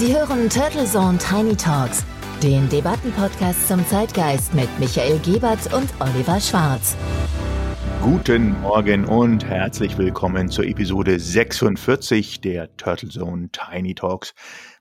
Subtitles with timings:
[0.00, 2.06] Sie hören Turtle Zone Tiny Talks,
[2.42, 6.96] den Debattenpodcast zum Zeitgeist mit Michael Gebert und Oliver Schwarz.
[8.00, 14.32] Guten Morgen und herzlich willkommen zur Episode 46 der Turtle Zone Tiny Talks.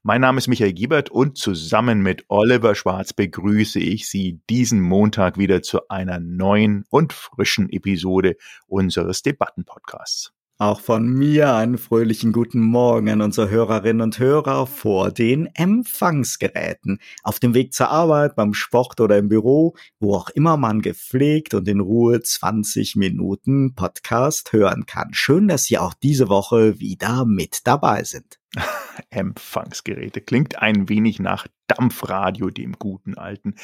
[0.04, 5.38] Mein Name ist Michael Giebert und zusammen mit Oliver Schwarz begrüße ich Sie diesen Montag
[5.38, 10.32] wieder zu einer neuen und frischen Episode unseres Debattenpodcasts.
[10.62, 17.00] Auch von mir einen fröhlichen guten Morgen an unsere Hörerinnen und Hörer vor den Empfangsgeräten.
[17.24, 21.54] Auf dem Weg zur Arbeit, beim Sport oder im Büro, wo auch immer man gepflegt
[21.54, 25.14] und in Ruhe 20 Minuten Podcast hören kann.
[25.14, 28.39] Schön, dass Sie auch diese Woche wieder mit dabei sind.
[29.10, 30.21] Empfangsgeräte.
[30.21, 33.56] Klingt ein wenig nach Dampfradio, dem guten alten.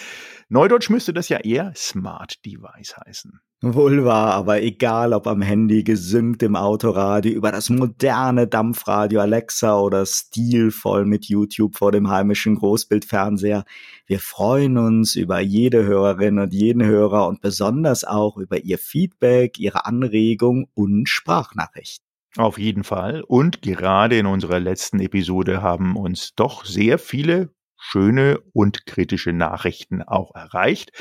[0.48, 3.42] Neudeutsch müsste das ja eher Smart Device heißen.
[3.62, 9.80] Wohl wahr, aber egal ob am Handy gesynkt im Autoradio, über das moderne Dampfradio Alexa
[9.80, 13.64] oder stilvoll mit YouTube vor dem heimischen Großbildfernseher,
[14.06, 19.58] wir freuen uns über jede Hörerin und jeden Hörer und besonders auch über ihr Feedback,
[19.58, 22.05] ihre Anregung und Sprachnachricht.
[22.38, 23.22] Auf jeden Fall.
[23.22, 30.02] Und gerade in unserer letzten Episode haben uns doch sehr viele schöne und kritische Nachrichten
[30.02, 30.92] auch erreicht.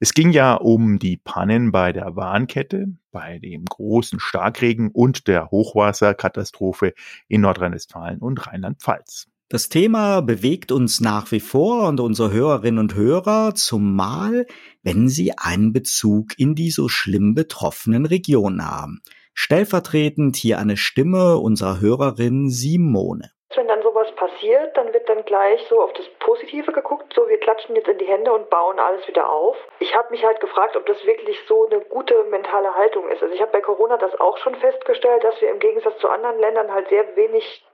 [0.00, 5.50] Es ging ja um die Pannen bei der Warnkette, bei dem großen Starkregen und der
[5.50, 6.94] Hochwasserkatastrophe
[7.28, 9.28] in Nordrhein-Westfalen und Rheinland-Pfalz.
[9.48, 14.46] Das Thema bewegt uns nach wie vor und unsere Hörerinnen und Hörer, zumal
[14.82, 19.02] wenn sie einen Bezug in die so schlimm betroffenen Regionen haben.
[19.34, 23.30] Stellvertretend hier eine Stimme unserer Hörerin Simone.
[23.56, 27.38] Wenn dann sowas passiert, dann wird dann gleich so auf das Positive geguckt, so wir
[27.38, 29.56] klatschen jetzt in die Hände und bauen alles wieder auf.
[29.80, 33.22] Ich habe mich halt gefragt, ob das wirklich so eine gute mentale Haltung ist.
[33.22, 36.38] Also ich habe bei Corona das auch schon festgestellt, dass wir im Gegensatz zu anderen
[36.38, 37.64] Ländern halt sehr wenig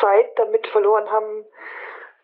[0.00, 1.44] Zeit damit verloren haben,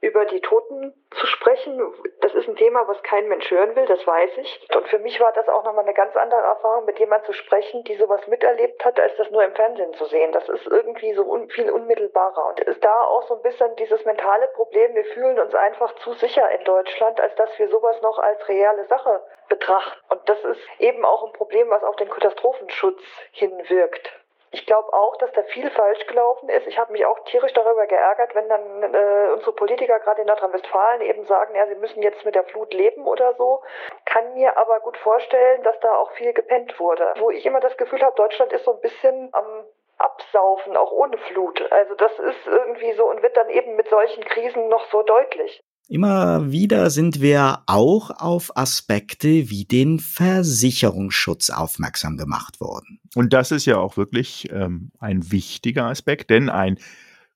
[0.02, 1.80] über die Toten zu sprechen.
[2.20, 4.68] Das ist ein Thema, was kein Mensch hören will, das weiß ich.
[4.74, 7.84] Und für mich war das auch nochmal eine ganz andere Erfahrung, mit jemandem zu sprechen,
[7.84, 10.32] die sowas miterlebt hat, als das nur im Fernsehen zu sehen.
[10.32, 12.48] Das ist irgendwie so un viel unmittelbarer.
[12.48, 16.12] Und ist da auch so ein bisschen dieses mentale Problem, wir fühlen uns einfach zu
[16.14, 20.00] sicher in Deutschland, als dass wir sowas noch als reale Sache betrachten.
[20.08, 24.21] Und das ist eben auch ein Problem, was auf den Katastrophenschutz hinwirkt.
[24.54, 26.66] Ich glaube auch, dass da viel falsch gelaufen ist.
[26.66, 31.00] Ich habe mich auch tierisch darüber geärgert, wenn dann äh, unsere Politiker gerade in Nordrhein-Westfalen
[31.00, 33.62] eben sagen, ja, sie müssen jetzt mit der Flut leben oder so.
[34.04, 37.14] Kann mir aber gut vorstellen, dass da auch viel gepennt wurde.
[37.18, 39.64] Wo ich immer das Gefühl habe, Deutschland ist so ein bisschen am
[39.96, 41.72] Absaufen, auch ohne Flut.
[41.72, 45.62] Also das ist irgendwie so und wird dann eben mit solchen Krisen noch so deutlich.
[45.88, 53.00] Immer wieder sind wir auch auf Aspekte wie den Versicherungsschutz aufmerksam gemacht worden.
[53.14, 56.78] Und das ist ja auch wirklich ähm, ein wichtiger Aspekt, denn ein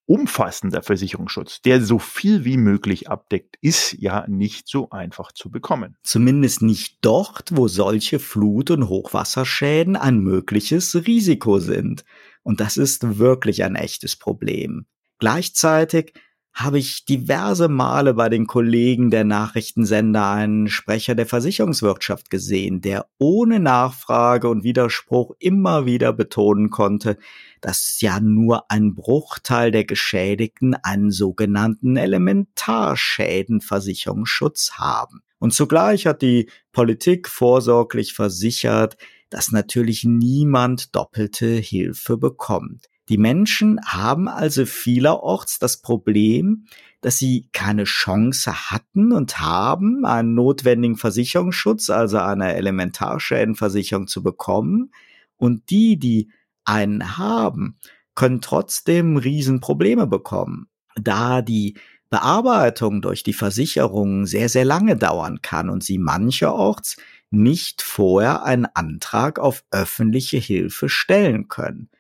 [0.07, 5.97] umfassender Versicherungsschutz, der so viel wie möglich abdeckt, ist ja nicht so einfach zu bekommen.
[6.05, 12.05] Zumindest nicht dort, wo solche Flut- und Hochwasserschäden ein mögliches Risiko sind.
[12.45, 14.87] Und das ist wirklich ein echtes Problem.
[15.19, 16.13] Gleichzeitig
[16.57, 23.11] habe ich diverse Male bei den Kollegen der Nachrichtensender einen Sprecher der Versicherungswirtschaft gesehen, der
[23.19, 27.19] ohne Nachfrage und Widerspruch immer wieder betonen konnte,
[27.61, 35.21] dass ja nur ein Bruchteil der Geschädigten einen sogenannten Elementarschädenversicherungsschutz haben.
[35.39, 38.97] Und zugleich hat die Politik vorsorglich versichert,
[39.29, 42.89] dass natürlich niemand doppelte Hilfe bekommt.
[43.09, 46.67] Die Menschen haben also vielerorts das Problem,
[47.01, 54.91] dass sie keine Chance hatten und haben, einen notwendigen Versicherungsschutz, also eine Elementarschädenversicherung zu bekommen.
[55.37, 56.31] Und die, die
[56.65, 57.79] einen haben,
[58.17, 61.77] können trotzdem Riesenprobleme bekommen, da die
[62.09, 66.97] Bearbeitung durch die Versicherung sehr, sehr lange dauern kann und sie mancherorts
[67.31, 71.91] nicht vorher einen Antrag auf öffentliche Hilfe stellen können.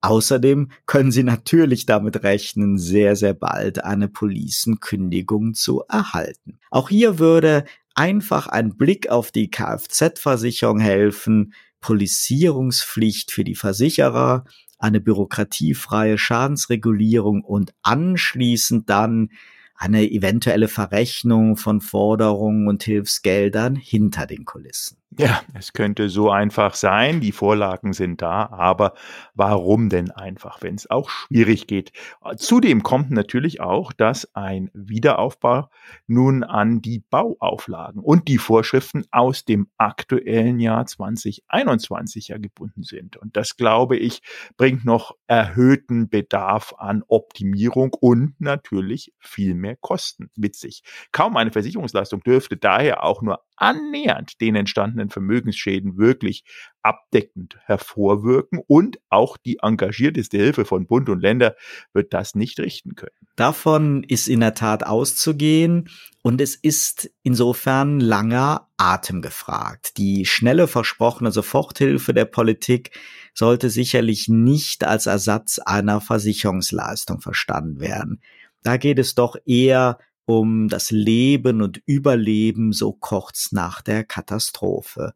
[0.00, 6.58] Außerdem können Sie natürlich damit rechnen, sehr, sehr bald eine Policenkündigung zu erhalten.
[6.70, 7.64] Auch hier würde
[7.94, 14.44] einfach ein Blick auf die Kfz-Versicherung helfen, Polizierungspflicht für die Versicherer,
[14.78, 19.30] eine bürokratiefreie Schadensregulierung und anschließend dann
[19.74, 24.98] eine eventuelle Verrechnung von Forderungen und Hilfsgeldern hinter den Kulissen.
[25.12, 28.92] Ja, es könnte so einfach sein, die Vorlagen sind da, aber
[29.34, 31.92] warum denn einfach, wenn es auch schwierig geht?
[32.36, 35.70] Zudem kommt natürlich auch, dass ein Wiederaufbau
[36.06, 43.16] nun an die Bauauflagen und die Vorschriften aus dem aktuellen Jahr 2021 ja gebunden sind.
[43.16, 44.20] Und das, glaube ich,
[44.58, 50.82] bringt noch erhöhten Bedarf an Optimierung und natürlich viel mehr Kosten mit sich.
[51.12, 56.44] Kaum eine Versicherungsleistung dürfte daher auch nur annähernd den entstandenen Vermögensschäden wirklich
[56.82, 61.56] abdeckend hervorwirken und auch die engagierteste Hilfe von Bund und Länder
[61.92, 63.16] wird das nicht richten können.
[63.34, 65.88] Davon ist in der Tat auszugehen
[66.22, 69.96] und es ist insofern langer Atem gefragt.
[69.96, 72.90] Die schnelle versprochene Soforthilfe der Politik
[73.34, 78.22] sollte sicherlich nicht als Ersatz einer Versicherungsleistung verstanden werden.
[78.62, 85.14] Da geht es doch eher um das Leben und Überleben so kurz nach der Katastrophe.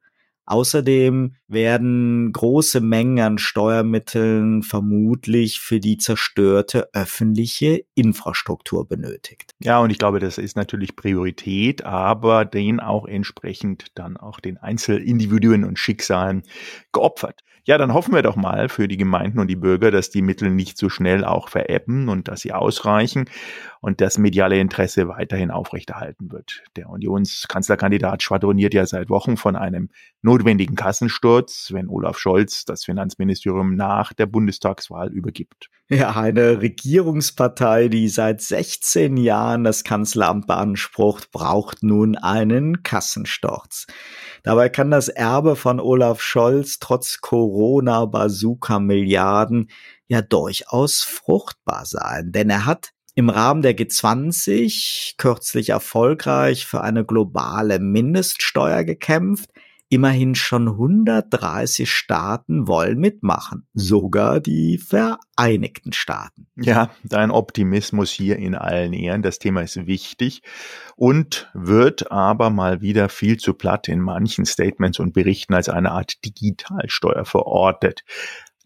[0.51, 9.53] Außerdem werden große Mengen an Steuermitteln vermutlich für die zerstörte öffentliche Infrastruktur benötigt.
[9.61, 14.59] Ja, und ich glaube, das ist natürlich Priorität, aber den auch entsprechend dann auch den
[14.59, 16.43] Einzelindividuen und Schicksalen
[16.93, 17.43] geopfert.
[17.65, 20.51] Ja, dann hoffen wir doch mal für die Gemeinden und die Bürger, dass die Mittel
[20.51, 23.27] nicht so schnell auch verebben und dass sie ausreichen
[23.81, 26.62] und das mediale Interesse weiterhin aufrechterhalten wird.
[26.77, 29.91] Der Unionskanzlerkandidat schwadroniert ja seit Wochen von einem
[30.23, 35.71] notwendigen Kassensturz, wenn Olaf Scholz das Finanzministerium nach der Bundestagswahl übergibt.
[35.93, 43.89] Ja, eine Regierungspartei, die seit 16 Jahren das Kanzleramt beansprucht, braucht nun einen Kassensturz.
[44.45, 49.70] Dabei kann das Erbe von Olaf Scholz trotz Corona-Bazooka-Milliarden
[50.08, 57.05] ja durchaus fruchtbar sein, denn er hat im Rahmen der G20 kürzlich erfolgreich für eine
[57.05, 59.50] globale Mindeststeuer gekämpft.
[59.92, 66.46] Immerhin schon 130 Staaten wollen mitmachen, sogar die Vereinigten Staaten.
[66.54, 69.22] Ja, dein Optimismus hier in allen Ehren.
[69.22, 70.42] Das Thema ist wichtig
[70.94, 75.90] und wird aber mal wieder viel zu platt in manchen Statements und Berichten als eine
[75.90, 78.04] Art Digitalsteuer verortet.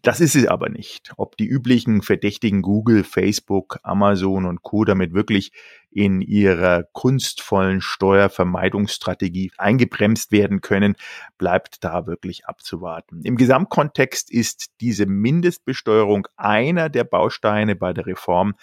[0.05, 1.13] Das ist es aber nicht.
[1.17, 4.85] Ob die üblichen Verdächtigen Google, Facebook, Amazon und Co.
[4.85, 5.51] damit wirklich
[5.89, 10.95] in ihrer kunstvollen Steuervermeidungsstrategie eingebremst werden können,
[11.39, 13.23] bleibt da wirklich abzuwarten.
[13.23, 18.53] Im Gesamtkontext ist diese Mindestbesteuerung einer der Bausteine bei der Reform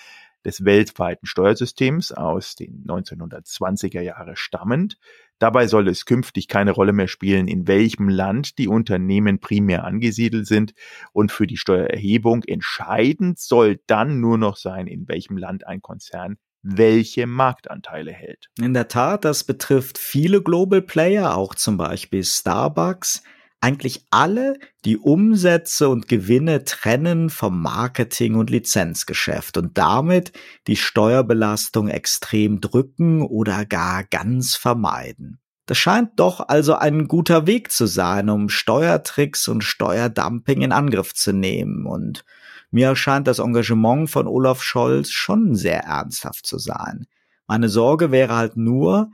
[0.45, 4.99] des weltweiten Steuersystems aus den 1920er Jahre stammend.
[5.39, 10.47] Dabei soll es künftig keine Rolle mehr spielen, in welchem Land die Unternehmen primär angesiedelt
[10.47, 10.73] sind.
[11.13, 16.37] Und für die Steuererhebung entscheidend soll dann nur noch sein, in welchem Land ein Konzern
[16.63, 18.49] welche Marktanteile hält.
[18.61, 23.25] In der Tat, das betrifft viele Global Player, auch zum Beispiel Starbucks
[23.63, 30.33] eigentlich alle die Umsätze und Gewinne trennen vom Marketing- und Lizenzgeschäft und damit
[30.67, 35.39] die Steuerbelastung extrem drücken oder gar ganz vermeiden.
[35.67, 41.15] Das scheint doch also ein guter Weg zu sein, um Steuertricks und Steuerdumping in Angriff
[41.15, 41.87] zu nehmen.
[41.87, 42.25] Und
[42.73, 47.07] mir erscheint das Engagement von Olaf Scholz schon sehr ernsthaft zu sein.
[47.47, 49.13] Meine Sorge wäre halt nur,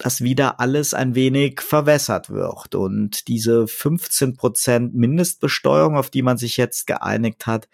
[0.00, 6.38] dass wieder alles ein wenig verwässert wird und diese 15 Prozent Mindestbesteuerung, auf die man
[6.38, 7.68] sich jetzt geeinigt hat,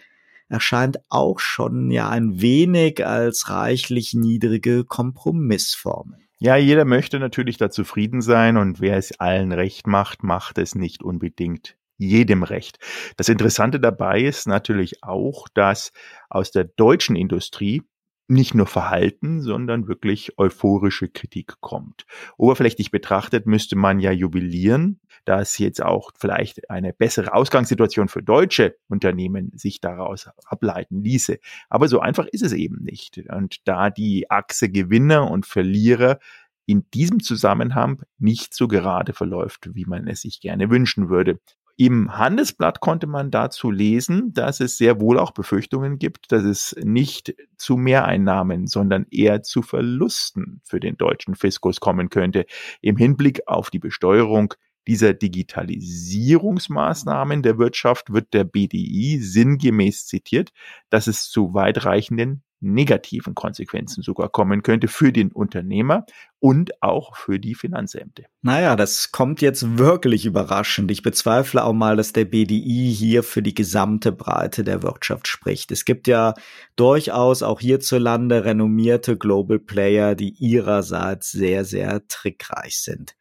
[0.49, 6.19] erscheint auch schon ja ein wenig als reichlich niedrige Kompromissformel.
[6.39, 10.75] Ja, jeder möchte natürlich da zufrieden sein und wer es allen recht macht, macht es
[10.75, 12.79] nicht unbedingt jedem recht.
[13.17, 15.93] Das Interessante dabei ist natürlich auch, dass
[16.29, 17.83] aus der deutschen Industrie
[18.29, 22.07] nicht nur Verhalten, sondern wirklich euphorische Kritik kommt.
[22.37, 28.77] Oberflächlich betrachtet müsste man ja jubilieren, dass jetzt auch vielleicht eine bessere Ausgangssituation für deutsche
[28.89, 31.39] Unternehmen sich daraus ableiten ließe.
[31.69, 33.19] Aber so einfach ist es eben nicht.
[33.29, 36.19] Und da die Achse Gewinner und Verlierer
[36.67, 41.39] in diesem Zusammenhang nicht so gerade verläuft, wie man es sich gerne wünschen würde.
[41.79, 46.75] Im Handelsblatt konnte man dazu lesen, dass es sehr wohl auch Befürchtungen gibt, dass es
[46.83, 52.47] nicht zu Mehreinnahmen, sondern eher zu Verlusten für den deutschen Fiskus kommen könnte
[52.81, 54.55] im Hinblick auf die Besteuerung
[54.87, 60.53] dieser Digitalisierungsmaßnahmen der Wirtschaft wird der BDI sinngemäß zitiert,
[60.89, 66.07] dass es zu weitreichenden negativen Konsequenzen sogar kommen könnte für den Unternehmer
[66.39, 68.25] und auch für die Finanzämter.
[68.43, 70.91] Naja, das kommt jetzt wirklich überraschend.
[70.91, 75.71] Ich bezweifle auch mal, dass der BDI hier für die gesamte Breite der Wirtschaft spricht.
[75.71, 76.35] Es gibt ja
[76.77, 83.17] durchaus auch hierzulande renommierte Global Player, die ihrerseits sehr, sehr trickreich sind.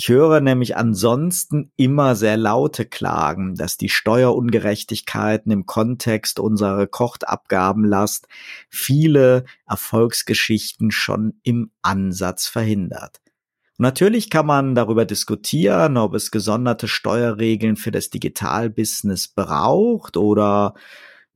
[0.00, 8.28] Ich höre nämlich ansonsten immer sehr laute Klagen, dass die Steuerungerechtigkeiten im Kontext unserer Kochtabgabenlast
[8.70, 13.20] viele Erfolgsgeschichten schon im Ansatz verhindert.
[13.76, 20.74] Natürlich kann man darüber diskutieren, ob es gesonderte Steuerregeln für das Digitalbusiness braucht oder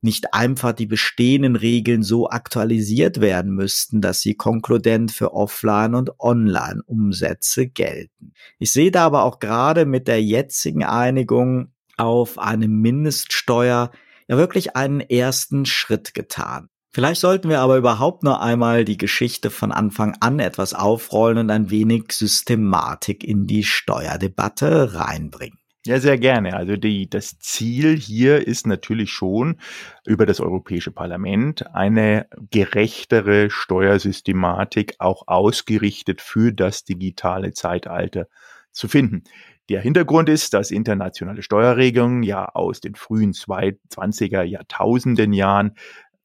[0.03, 6.19] nicht einfach die bestehenden Regeln so aktualisiert werden müssten, dass sie konkludent für Offline- und
[6.19, 8.33] Online-Umsätze gelten.
[8.59, 13.91] Ich sehe da aber auch gerade mit der jetzigen Einigung auf eine Mindeststeuer
[14.27, 16.69] ja wirklich einen ersten Schritt getan.
[16.89, 21.49] Vielleicht sollten wir aber überhaupt nur einmal die Geschichte von Anfang an etwas aufrollen und
[21.49, 25.62] ein wenig Systematik in die Steuerdebatte reinbringen.
[25.85, 26.55] Ja, sehr gerne.
[26.55, 29.57] Also die, das Ziel hier ist natürlich schon
[30.05, 38.27] über das Europäische Parlament eine gerechtere Steuersystematik auch ausgerichtet für das digitale Zeitalter
[38.71, 39.23] zu finden.
[39.69, 45.75] Der Hintergrund ist, dass internationale Steuerregelungen ja aus den frühen 20er Jahrtausenden Jahren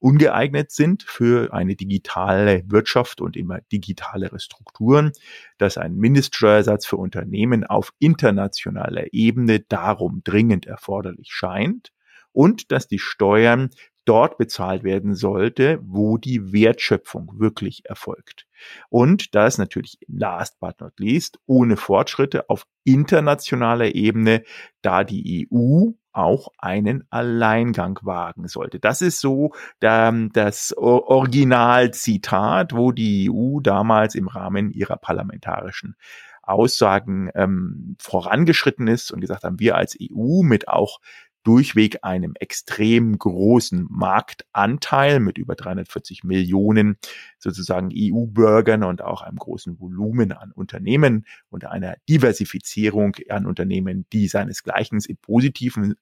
[0.00, 5.12] ungeeignet sind für eine digitale Wirtschaft und immer digitalere Strukturen,
[5.58, 11.92] dass ein Mindeststeuersatz für Unternehmen auf internationaler Ebene darum dringend erforderlich scheint
[12.32, 13.70] und dass die Steuern
[14.08, 18.46] dort bezahlt werden sollte, wo die Wertschöpfung wirklich erfolgt.
[18.88, 24.44] Und das natürlich last but not least ohne Fortschritte auf internationaler Ebene,
[24.80, 28.80] da die EU auch einen Alleingang wagen sollte.
[28.80, 35.94] Das ist so der, das Originalzitat, wo die EU damals im Rahmen ihrer parlamentarischen
[36.42, 40.98] Aussagen ähm, vorangeschritten ist und gesagt haben, wir als EU mit auch
[41.44, 46.98] durchweg einem extrem großen Marktanteil mit über 340 Millionen
[47.38, 54.28] sozusagen EU-Bürgern und auch einem großen Volumen an Unternehmen und einer Diversifizierung an Unternehmen, die
[54.28, 55.94] seinesgleichen im positiven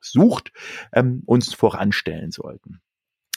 [0.00, 0.52] sucht,
[0.92, 2.80] ähm, uns voranstellen sollten.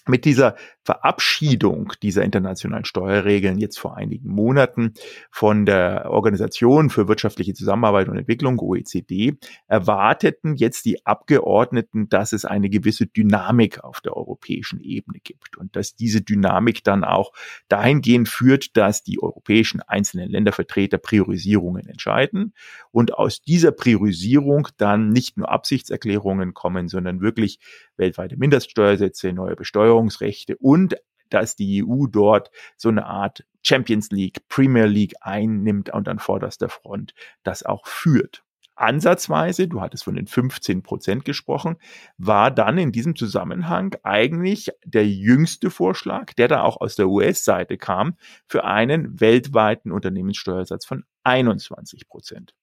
[0.05, 4.93] Mit dieser Verabschiedung dieser internationalen Steuerregeln jetzt vor einigen Monaten
[5.31, 12.43] von der Organisation für wirtschaftliche Zusammenarbeit und Entwicklung, OECD, erwarteten jetzt die Abgeordneten, dass es
[12.43, 17.31] eine gewisse Dynamik auf der europäischen Ebene gibt und dass diese Dynamik dann auch
[17.69, 22.53] dahingehend führt, dass die europäischen einzelnen Ländervertreter Priorisierungen entscheiden
[22.91, 27.59] und aus dieser Priorisierung dann nicht nur Absichtserklärungen kommen, sondern wirklich
[27.95, 29.55] weltweite Mindeststeuersätze, neue
[29.93, 30.95] Besteuerungsrechte und
[31.29, 36.69] dass die EU dort so eine Art Champions League, Premier League einnimmt und an vorderster
[36.69, 38.43] Front das auch führt.
[38.75, 41.77] Ansatzweise, du hattest von den 15 Prozent gesprochen,
[42.17, 47.77] war dann in diesem Zusammenhang eigentlich der jüngste Vorschlag, der da auch aus der US-Seite
[47.77, 52.53] kam, für einen weltweiten Unternehmenssteuersatz von 21 Prozent.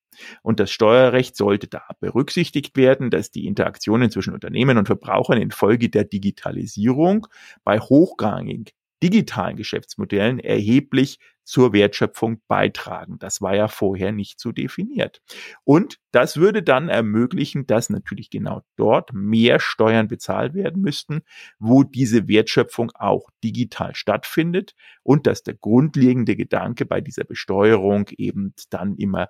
[0.42, 5.88] Und das Steuerrecht sollte da berücksichtigt werden, dass die Interaktionen zwischen Unternehmen und Verbrauchern infolge
[5.88, 7.26] der Digitalisierung
[7.64, 8.66] bei hochrangigen
[9.02, 13.18] digitalen Geschäftsmodellen erheblich zur Wertschöpfung beitragen.
[13.18, 15.20] Das war ja vorher nicht so definiert.
[15.64, 21.22] Und das würde dann ermöglichen, dass natürlich genau dort mehr Steuern bezahlt werden müssten,
[21.58, 28.54] wo diese Wertschöpfung auch digital stattfindet und dass der grundlegende Gedanke bei dieser Besteuerung eben
[28.68, 29.28] dann immer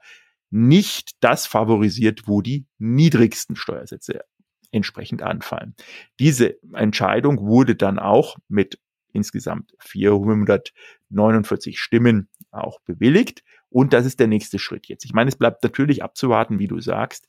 [0.50, 4.20] nicht das favorisiert, wo die niedrigsten Steuersätze
[4.72, 5.74] entsprechend anfallen.
[6.18, 8.78] Diese Entscheidung wurde dann auch mit
[9.12, 13.42] insgesamt 449 Stimmen auch bewilligt.
[13.68, 15.04] Und das ist der nächste Schritt jetzt.
[15.04, 17.26] Ich meine, es bleibt natürlich abzuwarten, wie du sagst.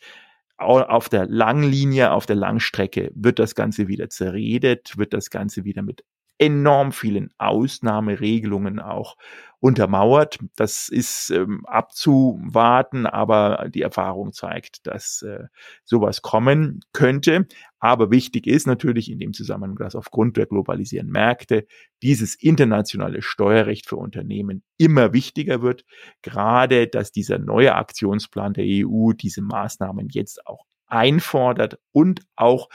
[0.58, 5.64] Auf der langen Linie, auf der Langstrecke wird das Ganze wieder zerredet, wird das Ganze
[5.64, 6.04] wieder mit
[6.42, 9.16] enorm vielen Ausnahmeregelungen auch
[9.60, 10.40] untermauert.
[10.56, 15.46] Das ist ähm, abzuwarten, aber die Erfahrung zeigt, dass äh,
[15.84, 17.46] sowas kommen könnte.
[17.80, 21.68] Aber wichtig ist natürlich in dem Zusammenhang, dass aufgrund der globalisierenden Märkte
[22.02, 25.86] dieses internationale Steuerrecht für Unternehmen immer wichtiger wird.
[26.24, 32.68] Gerade, dass dieser neue Aktionsplan der EU diese Maßnahmen jetzt auch einfordert und auch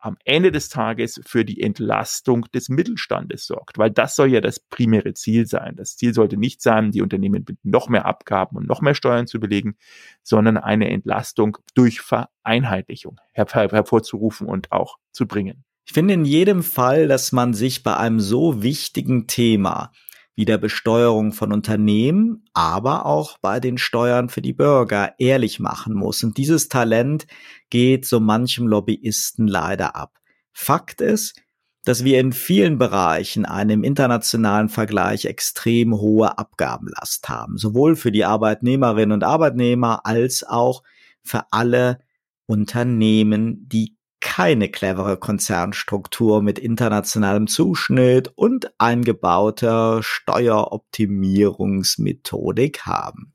[0.00, 4.58] am Ende des Tages für die Entlastung des Mittelstandes sorgt, weil das soll ja das
[4.58, 5.76] primäre Ziel sein.
[5.76, 9.26] Das Ziel sollte nicht sein, die Unternehmen mit noch mehr Abgaben und noch mehr Steuern
[9.26, 9.76] zu belegen,
[10.22, 15.64] sondern eine Entlastung durch Vereinheitlichung her hervorzurufen und auch zu bringen.
[15.84, 19.92] Ich finde in jedem Fall, dass man sich bei einem so wichtigen Thema
[20.40, 25.92] wie der Besteuerung von Unternehmen, aber auch bei den Steuern für die Bürger ehrlich machen
[25.92, 26.24] muss.
[26.24, 27.26] Und dieses Talent
[27.68, 30.18] geht so manchem Lobbyisten leider ab.
[30.50, 31.38] Fakt ist,
[31.84, 38.10] dass wir in vielen Bereichen eine im internationalen Vergleich extrem hohe Abgabenlast haben, sowohl für
[38.10, 40.82] die Arbeitnehmerinnen und Arbeitnehmer als auch
[41.22, 41.98] für alle
[42.46, 53.32] Unternehmen, die keine clevere Konzernstruktur mit internationalem Zuschnitt und eingebauter Steueroptimierungsmethodik haben.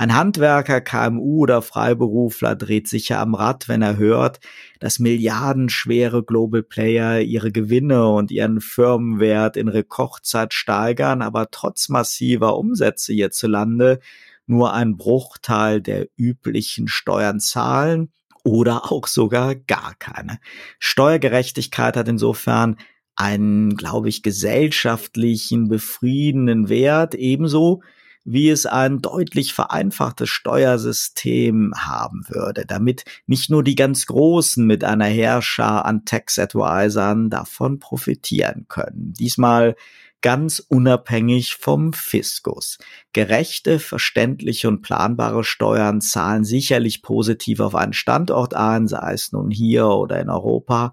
[0.00, 4.38] Ein Handwerker, KMU oder Freiberufler dreht sicher am Rad, wenn er hört,
[4.78, 12.56] dass milliardenschwere Global Player ihre Gewinne und ihren Firmenwert in Rekordzeit steigern, aber trotz massiver
[12.58, 13.98] Umsätze hierzulande
[14.46, 18.12] nur ein Bruchteil der üblichen Steuern zahlen
[18.44, 20.38] oder auch sogar gar keine.
[20.78, 22.76] Steuergerechtigkeit hat insofern
[23.16, 27.82] einen, glaube ich, gesellschaftlichen, befriedenden Wert, ebenso
[28.30, 34.84] wie es ein deutlich vereinfachtes Steuersystem haben würde, damit nicht nur die ganz Großen mit
[34.84, 39.14] einer Herrscher an Tax-Advisern davon profitieren können.
[39.18, 39.76] Diesmal
[40.20, 42.78] ganz unabhängig vom Fiskus.
[43.12, 49.50] Gerechte, verständliche und planbare Steuern zahlen sicherlich positiv auf einen Standort ein, sei es nun
[49.50, 50.92] hier oder in Europa.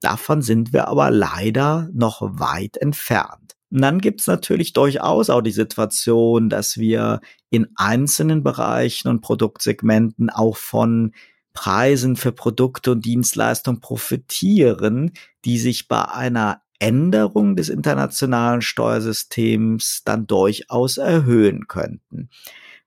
[0.00, 3.56] Davon sind wir aber leider noch weit entfernt.
[3.70, 10.30] Und dann gibt's natürlich durchaus auch die Situation, dass wir in einzelnen Bereichen und Produktsegmenten
[10.30, 11.12] auch von
[11.52, 15.12] Preisen für Produkte und Dienstleistungen profitieren,
[15.44, 22.30] die sich bei einer Änderung des internationalen Steuersystems dann durchaus erhöhen könnten.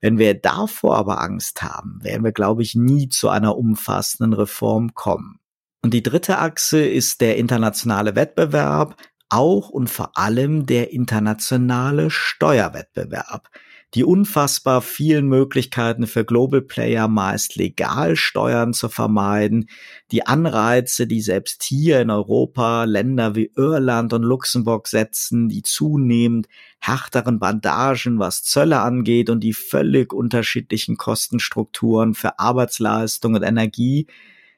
[0.01, 4.93] Wenn wir davor aber Angst haben, werden wir, glaube ich, nie zu einer umfassenden Reform
[4.93, 5.39] kommen.
[5.81, 8.97] Und die dritte Achse ist der internationale Wettbewerb,
[9.29, 13.49] auch und vor allem der internationale Steuerwettbewerb.
[13.95, 19.69] Die unfassbar vielen Möglichkeiten für Global Player meist legal Steuern zu vermeiden,
[20.11, 26.47] die Anreize, die selbst hier in Europa Länder wie Irland und Luxemburg setzen, die zunehmend
[26.79, 34.07] härteren Bandagen, was Zölle angeht und die völlig unterschiedlichen Kostenstrukturen für Arbeitsleistung und Energie,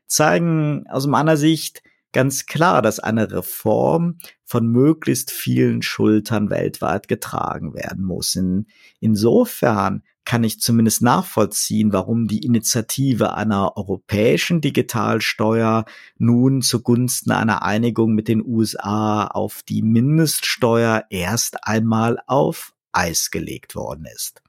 [0.07, 1.81] zeigen aus meiner Sicht,
[2.15, 8.35] ganz klar, dass eine Reform von möglichst vielen Schultern weltweit getragen werden muss.
[8.35, 8.67] In,
[9.01, 15.83] insofern kann ich zumindest nachvollziehen, warum die Initiative einer europäischen Digitalsteuer
[16.17, 23.75] nun zugunsten einer Einigung mit den USA auf die Mindeststeuer erst einmal auf Eis gelegt
[23.75, 24.41] worden ist.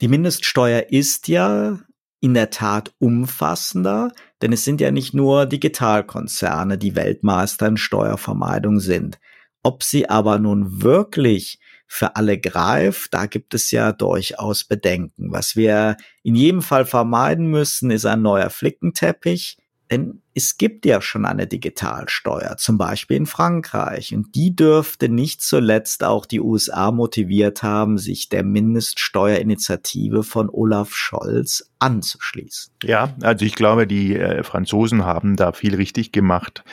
[0.00, 1.78] Die Mindeststeuer ist ja
[2.22, 8.78] in der Tat umfassender, denn es sind ja nicht nur Digitalkonzerne, die Weltmeister in Steuervermeidung
[8.78, 9.18] sind.
[9.64, 11.58] Ob sie aber nun wirklich
[11.88, 15.32] für alle greift, da gibt es ja durchaus Bedenken.
[15.32, 19.58] Was wir in jedem Fall vermeiden müssen, ist ein neuer Flickenteppich,
[19.92, 24.14] denn es gibt ja schon eine Digitalsteuer, zum Beispiel in Frankreich.
[24.14, 30.94] Und die dürfte nicht zuletzt auch die USA motiviert haben, sich der Mindeststeuerinitiative von Olaf
[30.94, 32.72] Scholz anzuschließen.
[32.82, 36.64] Ja, also ich glaube, die äh, Franzosen haben da viel richtig gemacht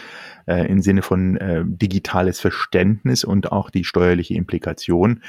[0.47, 5.21] äh, im Sinne von äh, digitales Verständnis und auch die steuerliche Implikation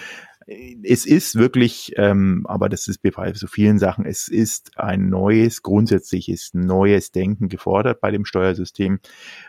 [0.82, 5.62] es ist wirklich, ähm, aber das ist bei so vielen Sachen, es ist ein neues,
[5.62, 8.98] grundsätzliches neues Denken gefordert bei dem Steuersystem.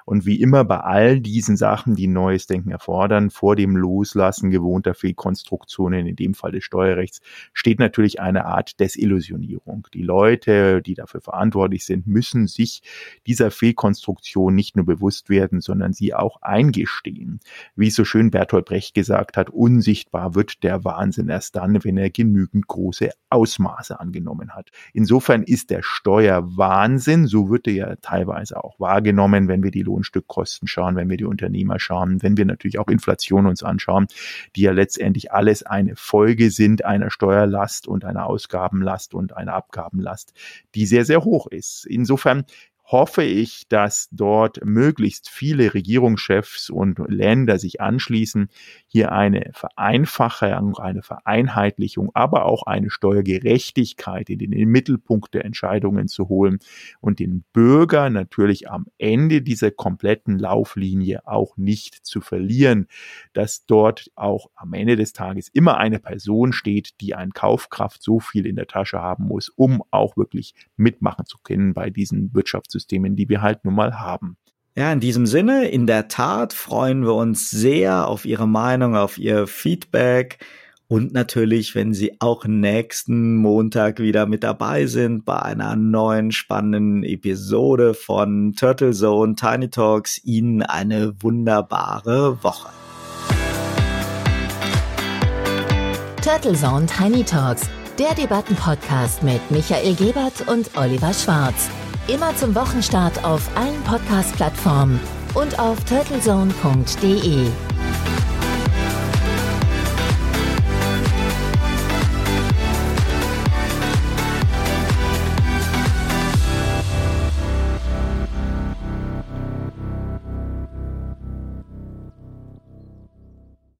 [0.05, 4.93] Und wie immer bei all diesen Sachen, die neues Denken erfordern, vor dem Loslassen gewohnter
[4.93, 9.87] Fehlkonstruktionen, in dem Fall des Steuerrechts, steht natürlich eine Art Desillusionierung.
[9.95, 12.83] Die Leute, die dafür verantwortlich sind, müssen sich
[13.25, 17.39] dieser Fehlkonstruktion nicht nur bewusst werden, sondern sie auch eingestehen.
[17.75, 22.09] Wie so schön Bertolt Brecht gesagt hat, unsichtbar wird der Wahnsinn erst dann, wenn er
[22.09, 24.71] genügend große Ausmaße angenommen hat.
[24.93, 30.67] Insofern ist der Steuerwahnsinn, so wird er ja teilweise auch wahrgenommen, wenn wir die Lohnstückkosten
[30.67, 34.07] schauen, wenn wir die Unternehmer schauen, wenn wir natürlich auch Inflation uns anschauen,
[34.55, 40.33] die ja letztendlich alles eine Folge sind einer Steuerlast und einer Ausgabenlast und einer Abgabenlast,
[40.75, 41.85] die sehr, sehr hoch ist.
[41.85, 42.43] Insofern
[42.91, 48.49] hoffe ich, dass dort möglichst viele Regierungschefs und Länder sich anschließen,
[48.85, 56.27] hier eine Vereinfachung, eine Vereinheitlichung, aber auch eine Steuergerechtigkeit in den Mittelpunkt der Entscheidungen zu
[56.27, 56.59] holen
[56.99, 62.87] und den Bürger natürlich am Ende dieser kompletten Lauflinie auch nicht zu verlieren,
[63.31, 68.19] dass dort auch am Ende des Tages immer eine Person steht, die an Kaufkraft so
[68.19, 72.80] viel in der Tasche haben muss, um auch wirklich mitmachen zu können bei diesen Wirtschaftssystemen,
[72.87, 74.37] die wir halt nun mal haben.
[74.75, 79.17] Ja, in diesem Sinne, in der Tat freuen wir uns sehr auf Ihre Meinung, auf
[79.17, 80.39] Ihr Feedback
[80.91, 87.03] und natürlich, wenn Sie auch nächsten Montag wieder mit dabei sind bei einer neuen spannenden
[87.03, 92.67] Episode von Turtle Zone Tiny Talks, Ihnen eine wunderbare Woche.
[96.21, 101.69] Turtle Zone Tiny Talks, der Debattenpodcast mit Michael Gebert und Oliver Schwarz.
[102.07, 104.99] Immer zum Wochenstart auf allen Podcast-Plattformen
[105.35, 107.47] und auf turtlezone.de.